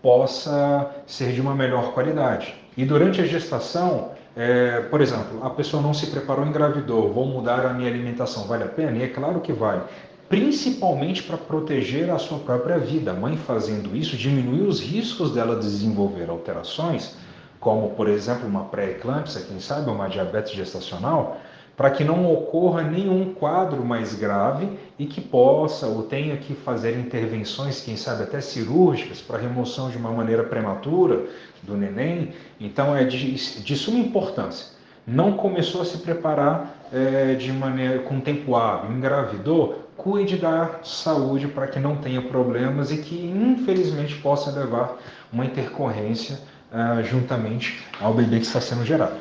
possa 0.00 0.88
ser 1.04 1.32
de 1.32 1.40
uma 1.40 1.54
melhor 1.54 1.94
qualidade. 1.94 2.54
E 2.76 2.84
durante 2.84 3.20
a 3.20 3.26
gestação, 3.26 4.12
é, 4.34 4.80
por 4.82 5.00
exemplo, 5.00 5.44
a 5.44 5.50
pessoa 5.50 5.82
não 5.82 5.92
se 5.92 6.06
preparou, 6.06 6.46
engravidou, 6.46 7.12
vou 7.12 7.26
mudar 7.26 7.66
a 7.66 7.72
minha 7.72 7.88
alimentação, 7.88 8.46
vale 8.46 8.64
a 8.64 8.68
pena? 8.68 8.96
E 8.96 9.02
é 9.02 9.08
claro 9.08 9.40
que 9.40 9.52
vale. 9.52 9.82
Principalmente 10.28 11.22
para 11.22 11.36
proteger 11.36 12.10
a 12.10 12.18
sua 12.18 12.38
própria 12.38 12.78
vida. 12.78 13.10
A 13.10 13.14
mãe 13.14 13.36
fazendo 13.36 13.94
isso 13.94 14.16
diminui 14.16 14.66
os 14.66 14.80
riscos 14.80 15.34
dela 15.34 15.56
desenvolver 15.56 16.30
alterações, 16.30 17.14
como 17.60 17.90
por 17.90 18.08
exemplo 18.08 18.48
uma 18.48 18.64
pré-eclâmpsia, 18.64 19.42
quem 19.42 19.60
sabe 19.60 19.90
uma 19.90 20.08
diabetes 20.08 20.52
gestacional, 20.52 21.38
para 21.76 21.90
que 21.90 22.04
não 22.04 22.30
ocorra 22.30 22.82
nenhum 22.82 23.32
quadro 23.34 23.84
mais 23.84 24.14
grave 24.14 24.68
e 24.98 25.06
que 25.06 25.20
possa 25.20 25.86
ou 25.86 26.02
tenha 26.02 26.36
que 26.36 26.54
fazer 26.54 26.98
intervenções, 26.98 27.80
quem 27.80 27.96
sabe 27.96 28.24
até 28.24 28.40
cirúrgicas, 28.40 29.20
para 29.20 29.38
remoção 29.38 29.90
de 29.90 29.96
uma 29.96 30.10
maneira 30.10 30.44
prematura 30.44 31.26
do 31.62 31.76
neném. 31.76 32.32
Então 32.60 32.96
é 32.96 33.04
de, 33.04 33.34
de 33.62 33.76
suma 33.76 33.98
importância. 33.98 34.66
Não 35.06 35.32
começou 35.32 35.82
a 35.82 35.84
se 35.84 35.98
preparar 35.98 36.76
é, 36.92 37.34
de 37.34 37.52
maneira 37.52 38.00
com 38.00 38.20
tempo 38.20 38.54
hábil, 38.54 38.92
engravidou, 38.92 39.82
cuide 39.96 40.36
da 40.36 40.80
saúde 40.82 41.48
para 41.48 41.66
que 41.66 41.78
não 41.78 41.96
tenha 41.96 42.22
problemas 42.22 42.90
e 42.92 42.98
que 42.98 43.26
infelizmente 43.26 44.16
possa 44.16 44.50
levar 44.50 44.98
uma 45.32 45.44
intercorrência 45.44 46.38
uh, 46.72 47.02
juntamente 47.04 47.84
ao 48.00 48.14
bebê 48.14 48.38
que 48.38 48.46
está 48.46 48.60
sendo 48.60 48.84
gerado. 48.84 49.14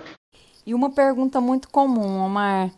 E 0.65 0.74
uma 0.74 0.89
pergunta 0.89 1.41
muito 1.41 1.70
comum, 1.70 2.24
Omar: 2.24 2.72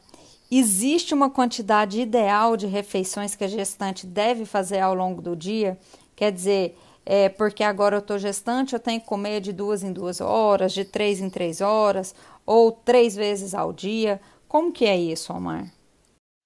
existe 0.52 1.14
uma 1.14 1.30
quantidade 1.30 2.00
ideal 2.00 2.56
de 2.56 2.68
refeições 2.68 3.36
que 3.36 3.44
a 3.44 3.48
gestante 3.48 4.06
deve 4.08 4.46
fazer 4.46 4.80
ao 4.80 4.94
longo 4.94 5.22
do 5.22 5.36
dia? 5.36 5.78
Quer 6.16 6.32
dizer, 6.32 6.78
é 7.06 7.28
porque 7.28 7.64
agora 7.64 7.96
eu 7.96 8.00
estou 8.00 8.18
gestante, 8.18 8.74
eu 8.74 8.80
tenho 8.80 9.02
que 9.02 9.08
comer 9.08 9.42
de 9.42 9.52
duas 9.52 9.84
em 9.84 9.92
duas 9.92 10.22
horas, 10.22 10.72
de 10.72 10.86
três 10.86 11.20
em 11.20 11.30
três 11.30 11.60
horas, 11.60 12.16
ou 12.46 12.72
três 12.72 13.16
vezes 13.16 13.54
ao 13.54 13.74
dia. 13.74 14.22
Como 14.48 14.72
que 14.72 14.86
é 14.86 14.96
isso, 14.96 15.34
Omar? 15.34 15.66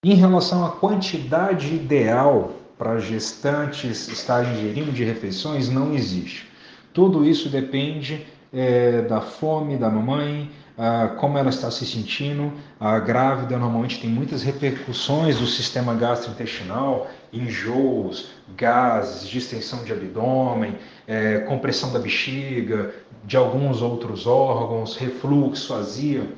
Em 0.03 0.15
relação 0.15 0.65
à 0.65 0.71
quantidade 0.71 1.73
ideal 1.73 2.53
para 2.77 2.99
gestantes 2.99 4.07
estarem 4.07 4.53
ingerindo 4.53 4.91
de 4.91 5.03
refeições, 5.03 5.69
não 5.69 5.93
existe. 5.93 6.47
Tudo 6.93 7.25
isso 7.25 7.49
depende 7.49 8.25
é, 8.53 9.01
da 9.01 9.19
fome 9.19 9.75
da 9.77 9.89
mamãe, 9.89 10.49
ah, 10.77 11.15
como 11.17 11.39
ela 11.39 11.49
está 11.49 11.71
se 11.71 11.85
sentindo. 11.85 12.53
A 12.79 12.99
grávida 12.99 13.57
normalmente 13.57 13.99
tem 13.99 14.09
muitas 14.09 14.43
repercussões 14.43 15.39
do 15.39 15.47
sistema 15.47 15.95
gastrointestinal, 15.95 17.09
enjoos, 17.33 18.29
gases, 18.55 19.27
distensão 19.27 19.83
de 19.83 19.91
abdômen, 19.91 20.75
é, 21.07 21.39
compressão 21.39 21.91
da 21.91 21.97
bexiga, 21.97 22.93
de 23.23 23.35
alguns 23.35 23.81
outros 23.81 24.27
órgãos, 24.27 24.95
refluxo, 24.95 25.73
azia. 25.73 26.31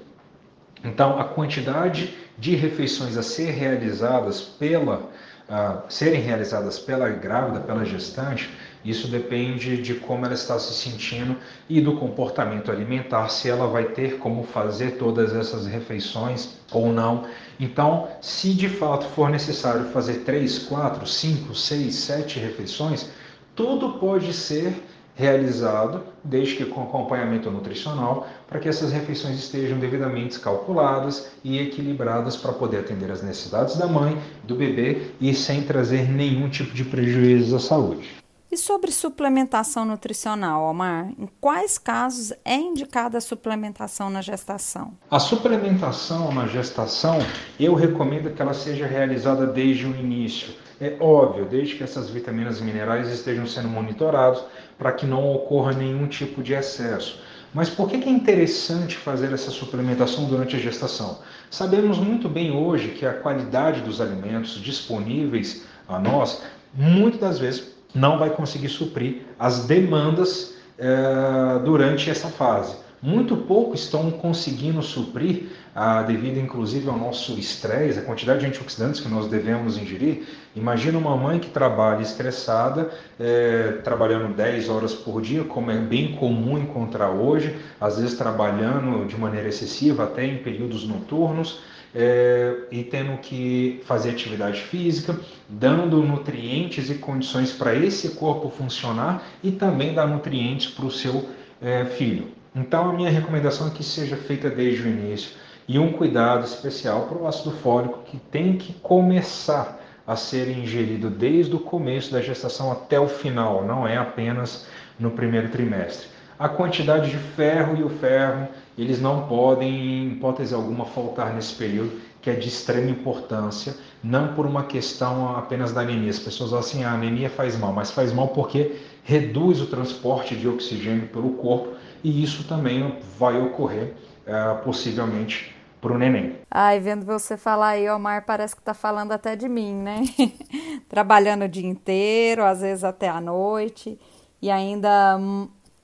Então, 0.86 1.20
a 1.20 1.26
quantidade 1.26 2.16
de 2.38 2.56
refeições 2.56 3.18
a 3.18 3.24
ser 3.24 3.52
realizadas 3.52 4.40
pela 4.42 5.10
uh, 5.50 5.82
serem 5.90 6.22
realizadas 6.22 6.80
pela 6.80 7.10
grávida, 7.10 7.60
pela 7.60 7.84
gestante, 7.84 8.50
isso 8.84 9.08
depende 9.08 9.82
de 9.82 9.96
como 9.96 10.26
ela 10.26 10.34
está 10.34 10.58
se 10.58 10.74
sentindo 10.74 11.36
e 11.70 11.82
do 11.82 11.98
comportamento 11.98 12.72
alimentar, 12.72 13.30
se 13.30 13.50
ela 13.50 13.68
vai 13.68 13.86
ter 13.86 14.18
como 14.18 14.44
fazer 14.44 14.92
todas 14.92 15.36
essas 15.36 15.68
refeições 15.68 16.58
ou 16.72 16.92
não. 16.92 17.26
Então, 17.60 18.08
se 18.22 18.54
de 18.54 18.70
fato 18.70 19.06
for 19.08 19.30
necessário 19.30 19.86
fazer 19.86 20.20
3, 20.20 20.60
4, 20.60 21.06
5, 21.06 21.56
6, 21.56 21.96
7 21.96 22.40
refeições, 22.40 23.10
tudo 23.56 24.00
pode 24.00 24.32
ser 24.34 24.74
realizado, 25.20 26.04
desde 26.24 26.56
que 26.56 26.66
com 26.66 26.82
acompanhamento 26.82 27.52
nutricional, 27.52 28.26
para 28.48 28.58
que 28.58 28.70
essas 28.70 28.94
refeições 28.94 29.38
estejam 29.38 29.78
devidamente 29.78 30.40
calculadas 30.40 31.30
e 31.44 31.60
equilibradas 31.60 32.38
para 32.38 32.54
poder 32.54 32.78
atender 32.78 33.12
as 33.12 33.22
necessidades 33.22 33.76
da 33.76 33.86
mãe, 33.86 34.18
do 34.46 34.56
bebê 34.56 35.12
e 35.20 35.34
sem 35.34 35.64
trazer 35.64 36.10
nenhum 36.10 36.48
tipo 36.48 36.74
de 36.74 36.86
prejuízo 36.86 37.58
à 37.58 37.60
saúde. 37.60 38.10
E 38.52 38.58
sobre 38.58 38.92
suplementação 38.92 39.86
nutricional, 39.86 40.64
Omar, 40.64 41.12
em 41.20 41.30
quais 41.40 41.78
casos 41.78 42.34
é 42.44 42.56
indicada 42.56 43.20
a 43.20 43.22
suplementação 43.22 44.10
na 44.10 44.24
gestação? 44.24 44.98
A 45.12 45.20
suplementação 45.20 46.34
na 46.34 46.48
gestação, 46.48 47.20
eu 47.60 47.76
recomendo 47.76 48.34
que 48.34 48.42
ela 48.42 48.56
seja 48.56 48.88
realizada 48.88 49.46
desde 49.46 49.86
o 49.86 49.96
início. 49.96 50.56
É 50.82 50.98
óbvio, 51.00 51.46
desde 51.46 51.76
que 51.76 51.84
essas 51.84 52.10
vitaminas 52.10 52.60
e 52.60 52.64
minerais 52.64 53.08
estejam 53.10 53.46
sendo 53.46 53.68
monitorados 53.68 54.44
para 54.80 54.94
que 54.94 55.06
não 55.06 55.32
ocorra 55.32 55.74
nenhum 55.74 56.08
tipo 56.08 56.42
de 56.42 56.54
excesso. 56.54 57.22
Mas 57.54 57.70
por 57.70 57.88
que 57.88 57.98
é 57.98 58.10
interessante 58.10 58.98
fazer 58.98 59.32
essa 59.32 59.52
suplementação 59.52 60.26
durante 60.26 60.56
a 60.56 60.60
gestação? 60.60 61.20
Sabemos 61.52 62.00
muito 62.00 62.28
bem 62.28 62.50
hoje 62.50 62.96
que 62.98 63.06
a 63.06 63.14
qualidade 63.14 63.82
dos 63.82 64.02
alimentos 64.02 64.60
disponíveis 64.60 65.66
a 65.88 66.00
nós, 66.00 66.42
muitas 66.74 67.20
das 67.20 67.38
vezes, 67.38 67.79
não 67.94 68.18
vai 68.18 68.30
conseguir 68.30 68.70
suprir 68.70 69.22
as 69.38 69.66
demandas 69.66 70.56
eh, 70.78 71.62
durante 71.64 72.10
essa 72.10 72.28
fase 72.28 72.76
muito 73.02 73.38
pouco 73.38 73.76
estão 73.76 74.12
conseguindo 74.12 74.82
suprir, 74.82 75.48
ah, 75.74 76.04
devido 76.04 76.38
inclusive 76.38 76.90
ao 76.90 76.98
nosso 76.98 77.40
estresse, 77.40 77.98
a 77.98 78.02
quantidade 78.02 78.42
de 78.42 78.46
antioxidantes 78.48 79.00
que 79.00 79.08
nós 79.08 79.28
devemos 79.28 79.78
ingerir. 79.78 80.24
Imagina 80.54 80.98
uma 80.98 81.16
mãe 81.16 81.40
que 81.40 81.50
trabalha 81.50 82.02
estressada, 82.02 82.90
é, 83.18 83.80
trabalhando 83.84 84.36
10 84.36 84.68
horas 84.68 84.94
por 84.94 85.22
dia, 85.22 85.46
como 85.46 85.72
é 85.72 85.78
bem 85.78 86.14
comum 86.16 86.58
encontrar 86.58 87.10
hoje, 87.10 87.56
às 87.80 87.98
vezes 87.98 88.18
trabalhando 88.18 89.08
de 89.08 89.18
maneira 89.18 89.48
excessiva, 89.48 90.04
até 90.04 90.26
em 90.26 90.40
períodos 90.40 90.86
noturnos. 90.86 91.62
É, 91.96 92.56
e 92.72 92.84
tendo 92.84 93.18
que 93.18 93.82
fazer 93.86 94.12
atividade 94.12 94.62
física, 94.62 95.20
dando 95.48 96.04
nutrientes 96.04 96.88
e 96.90 96.96
condições 96.96 97.52
para 97.52 97.74
esse 97.74 98.10
corpo 98.10 98.50
funcionar 98.50 99.24
e 99.44 99.52
também 99.52 99.94
dar 99.94 100.08
nutrientes 100.08 100.68
para 100.68 100.86
o 100.86 100.92
seu 100.92 101.28
é, 101.60 101.86
filho. 101.86 102.28
Então, 102.56 102.90
a 102.90 102.94
minha 102.94 103.10
recomendação 103.10 103.68
é 103.68 103.72
que 103.72 103.84
seja 103.84 104.16
feita 104.16 104.50
desde 104.50 104.84
o 104.84 104.88
início 104.88 105.32
e 105.68 105.78
um 105.78 105.92
cuidado 105.92 106.46
especial 106.46 107.04
para 107.04 107.18
o 107.18 107.28
ácido 107.28 107.52
fólico 107.52 108.04
que 108.04 108.18
tem 108.18 108.58
que 108.58 108.74
começar 108.74 109.80
a 110.06 110.16
ser 110.16 110.50
ingerido 110.50 111.10
desde 111.10 111.56
o 111.56 111.60
começo 111.60 112.12
da 112.12 112.20
gestação 112.20 112.72
até 112.72 113.00
o 113.00 113.08
final, 113.08 113.64
não 113.64 113.88
é 113.88 113.96
apenas 113.96 114.68
no 115.00 115.12
primeiro 115.12 115.50
trimestre. 115.50 116.08
A 116.40 116.50
quantidade 116.50 117.12
de 117.12 117.18
ferro 117.18 117.78
e 117.78 117.84
o 117.84 117.90
ferro, 117.90 118.48
eles 118.82 119.02
não 119.02 119.28
podem, 119.28 119.70
em 119.72 120.08
hipótese 120.14 120.54
alguma, 120.54 120.86
faltar 120.86 121.34
nesse 121.34 121.54
período, 121.56 122.00
que 122.22 122.30
é 122.30 122.34
de 122.34 122.48
extrema 122.48 122.90
importância, 122.90 123.76
não 124.04 124.34
por 124.34 124.46
uma 124.46 124.64
questão 124.64 125.36
apenas 125.36 125.72
da 125.72 125.82
anemia. 125.82 126.10
As 126.10 126.20
pessoas 126.20 126.50
falam 126.50 126.66
assim, 126.66 126.84
ah, 126.84 126.92
a 126.92 126.94
anemia 126.94 127.30
faz 127.30 127.58
mal, 127.58 127.74
mas 127.74 127.92
faz 127.92 128.12
mal 128.12 128.30
porque 128.30 128.78
reduz 129.04 129.62
o 129.62 129.68
transporte 129.68 130.36
de 130.36 130.48
oxigênio 130.48 131.08
pelo 131.08 131.32
corpo 131.34 131.74
e 132.04 132.24
isso 132.24 132.48
também 132.48 132.98
vai 133.18 133.42
ocorrer 133.42 133.94
é, 134.26 134.54
possivelmente 134.64 135.56
para 135.82 135.94
o 135.94 135.98
neném. 135.98 136.36
Ai, 136.52 136.80
vendo 136.80 137.06
você 137.06 137.38
falar 137.38 137.70
aí, 137.70 137.90
Omar, 137.90 138.26
parece 138.26 138.56
que 138.56 138.62
está 138.62 138.74
falando 138.74 139.12
até 139.12 139.36
de 139.36 139.48
mim, 139.48 139.74
né? 139.74 140.04
Trabalhando 140.90 141.46
o 141.46 141.50
dia 141.50 141.68
inteiro, 141.68 142.44
às 142.44 142.62
vezes 142.62 142.84
até 142.84 143.08
a 143.08 143.22
noite, 143.22 143.98
e 144.42 144.52
ainda 144.52 145.18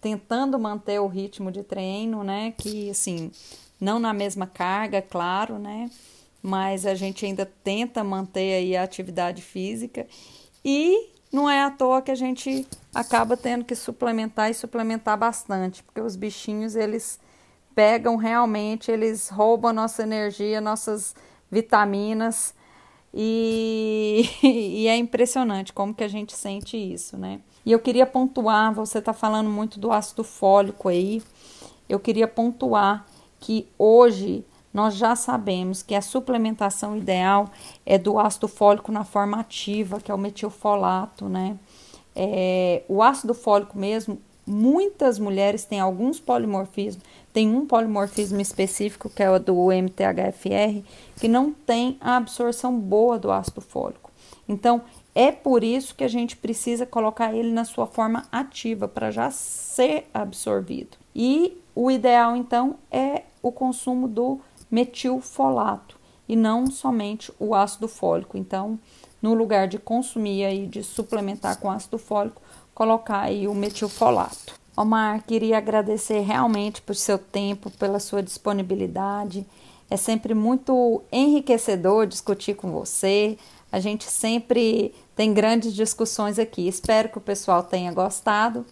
tentando 0.05 0.59
manter 0.59 0.99
o 0.99 1.07
ritmo 1.07 1.51
de 1.51 1.63
treino, 1.63 2.23
né? 2.23 2.53
Que, 2.55 2.91
assim, 2.91 3.31
não 3.81 3.97
na 3.97 4.13
mesma 4.13 4.45
carga, 4.45 5.01
claro, 5.01 5.57
né? 5.57 5.89
Mas 6.43 6.85
a 6.85 6.93
gente 6.93 7.25
ainda 7.25 7.51
tenta 7.63 8.03
manter 8.03 8.53
aí 8.53 8.77
a 8.77 8.83
atividade 8.83 9.41
física 9.41 10.05
e 10.63 11.09
não 11.33 11.49
é 11.49 11.63
à 11.63 11.71
toa 11.71 12.03
que 12.03 12.11
a 12.11 12.15
gente 12.15 12.67
acaba 12.93 13.35
tendo 13.35 13.65
que 13.65 13.73
suplementar 13.73 14.51
e 14.51 14.53
suplementar 14.53 15.17
bastante, 15.17 15.81
porque 15.81 16.01
os 16.01 16.15
bichinhos 16.15 16.75
eles 16.75 17.19
pegam 17.73 18.15
realmente, 18.15 18.91
eles 18.91 19.27
roubam 19.29 19.73
nossa 19.73 20.03
energia, 20.03 20.61
nossas 20.61 21.15
vitaminas 21.49 22.53
e, 23.11 24.29
e 24.43 24.87
é 24.87 24.95
impressionante 24.95 25.73
como 25.73 25.95
que 25.95 26.03
a 26.03 26.07
gente 26.07 26.37
sente 26.37 26.77
isso, 26.77 27.17
né? 27.17 27.41
E 27.65 27.71
eu 27.71 27.79
queria 27.79 28.05
pontuar, 28.05 28.73
você 28.73 28.99
está 28.99 29.11
falando 29.13 29.49
muito 29.49 29.79
do 29.79 29.91
ácido 29.91 30.23
fólico 30.23 30.87
aí, 30.87 31.21
eu 31.89 31.99
queria 31.99 32.27
pontuar 32.27 33.05
que 33.39 33.67
hoje 33.77 34.45
nós 34.73 34.95
já 34.95 35.15
sabemos 35.15 35.81
que 35.81 35.95
a 35.95 36.01
suplementação 36.01 36.97
ideal 36.97 37.49
é 37.85 37.97
do 37.97 38.19
ácido 38.19 38.47
fólico 38.47 38.91
na 38.91 39.03
forma 39.03 39.39
ativa, 39.39 39.99
que 39.99 40.11
é 40.11 40.13
o 40.13 40.17
metilfolato, 40.17 41.29
né? 41.29 41.57
É, 42.13 42.83
o 42.87 43.01
ácido 43.01 43.33
fólico 43.33 43.77
mesmo, 43.77 44.19
muitas 44.45 45.17
mulheres 45.17 45.63
têm 45.63 45.79
alguns 45.79 46.19
polimorfismos, 46.19 47.03
tem 47.33 47.53
um 47.53 47.65
polimorfismo 47.65 48.39
específico, 48.39 49.09
que 49.09 49.23
é 49.23 49.29
o 49.29 49.39
do 49.39 49.71
MTHFR, 49.71 50.83
que 51.19 51.27
não 51.27 51.51
tem 51.51 51.97
a 52.01 52.17
absorção 52.17 52.77
boa 52.77 53.17
do 53.17 53.31
ácido 53.31 53.61
fólico. 53.61 54.11
Então, 54.47 54.81
é 55.15 55.31
por 55.31 55.63
isso 55.63 55.95
que 55.95 56.03
a 56.03 56.09
gente 56.09 56.35
precisa 56.35 56.85
colocar 56.85 57.33
ele 57.33 57.49
na 57.49 57.63
sua 57.63 57.87
forma 57.87 58.27
ativa, 58.29 58.85
para 58.85 59.09
já 59.09 59.31
ser 59.31 60.09
absorvido. 60.13 60.97
E 61.15 61.57
o 61.73 61.89
ideal, 61.89 62.35
então, 62.35 62.75
é 62.91 63.23
o 63.41 63.49
consumo 63.49 64.09
do 64.09 64.41
metilfolato 64.69 65.97
e 66.27 66.35
não 66.35 66.67
somente 66.67 67.31
o 67.39 67.55
ácido 67.55 67.87
fólico. 67.87 68.37
Então, 68.37 68.77
no 69.21 69.33
lugar 69.33 69.69
de 69.69 69.79
consumir 69.79 70.51
e 70.53 70.67
de 70.67 70.83
suplementar 70.83 71.59
com 71.59 71.71
ácido 71.71 71.97
fólico, 71.97 72.41
colocar 72.73 73.21
aí 73.21 73.47
o 73.47 73.55
metilfolato. 73.55 74.53
Omar, 74.75 75.23
queria 75.23 75.57
agradecer 75.57 76.19
realmente 76.19 76.81
por 76.81 76.95
seu 76.95 77.17
tempo, 77.17 77.71
pela 77.71 77.99
sua 77.99 78.21
disponibilidade. 78.21 79.45
É 79.89 79.95
sempre 79.95 80.33
muito 80.33 81.01
enriquecedor 81.09 82.05
discutir 82.05 82.55
com 82.55 82.69
você. 82.71 83.37
A 83.75 83.79
gente 83.81 84.05
sempre 84.05 84.95
tem 85.17 85.33
grandes 85.33 85.73
discussões 85.73 86.39
aqui. 86.39 86.65
Espero 86.65 87.09
que 87.09 87.17
o 87.17 87.21
pessoal 87.21 87.61
tenha 87.61 87.91
gostado 87.91 88.65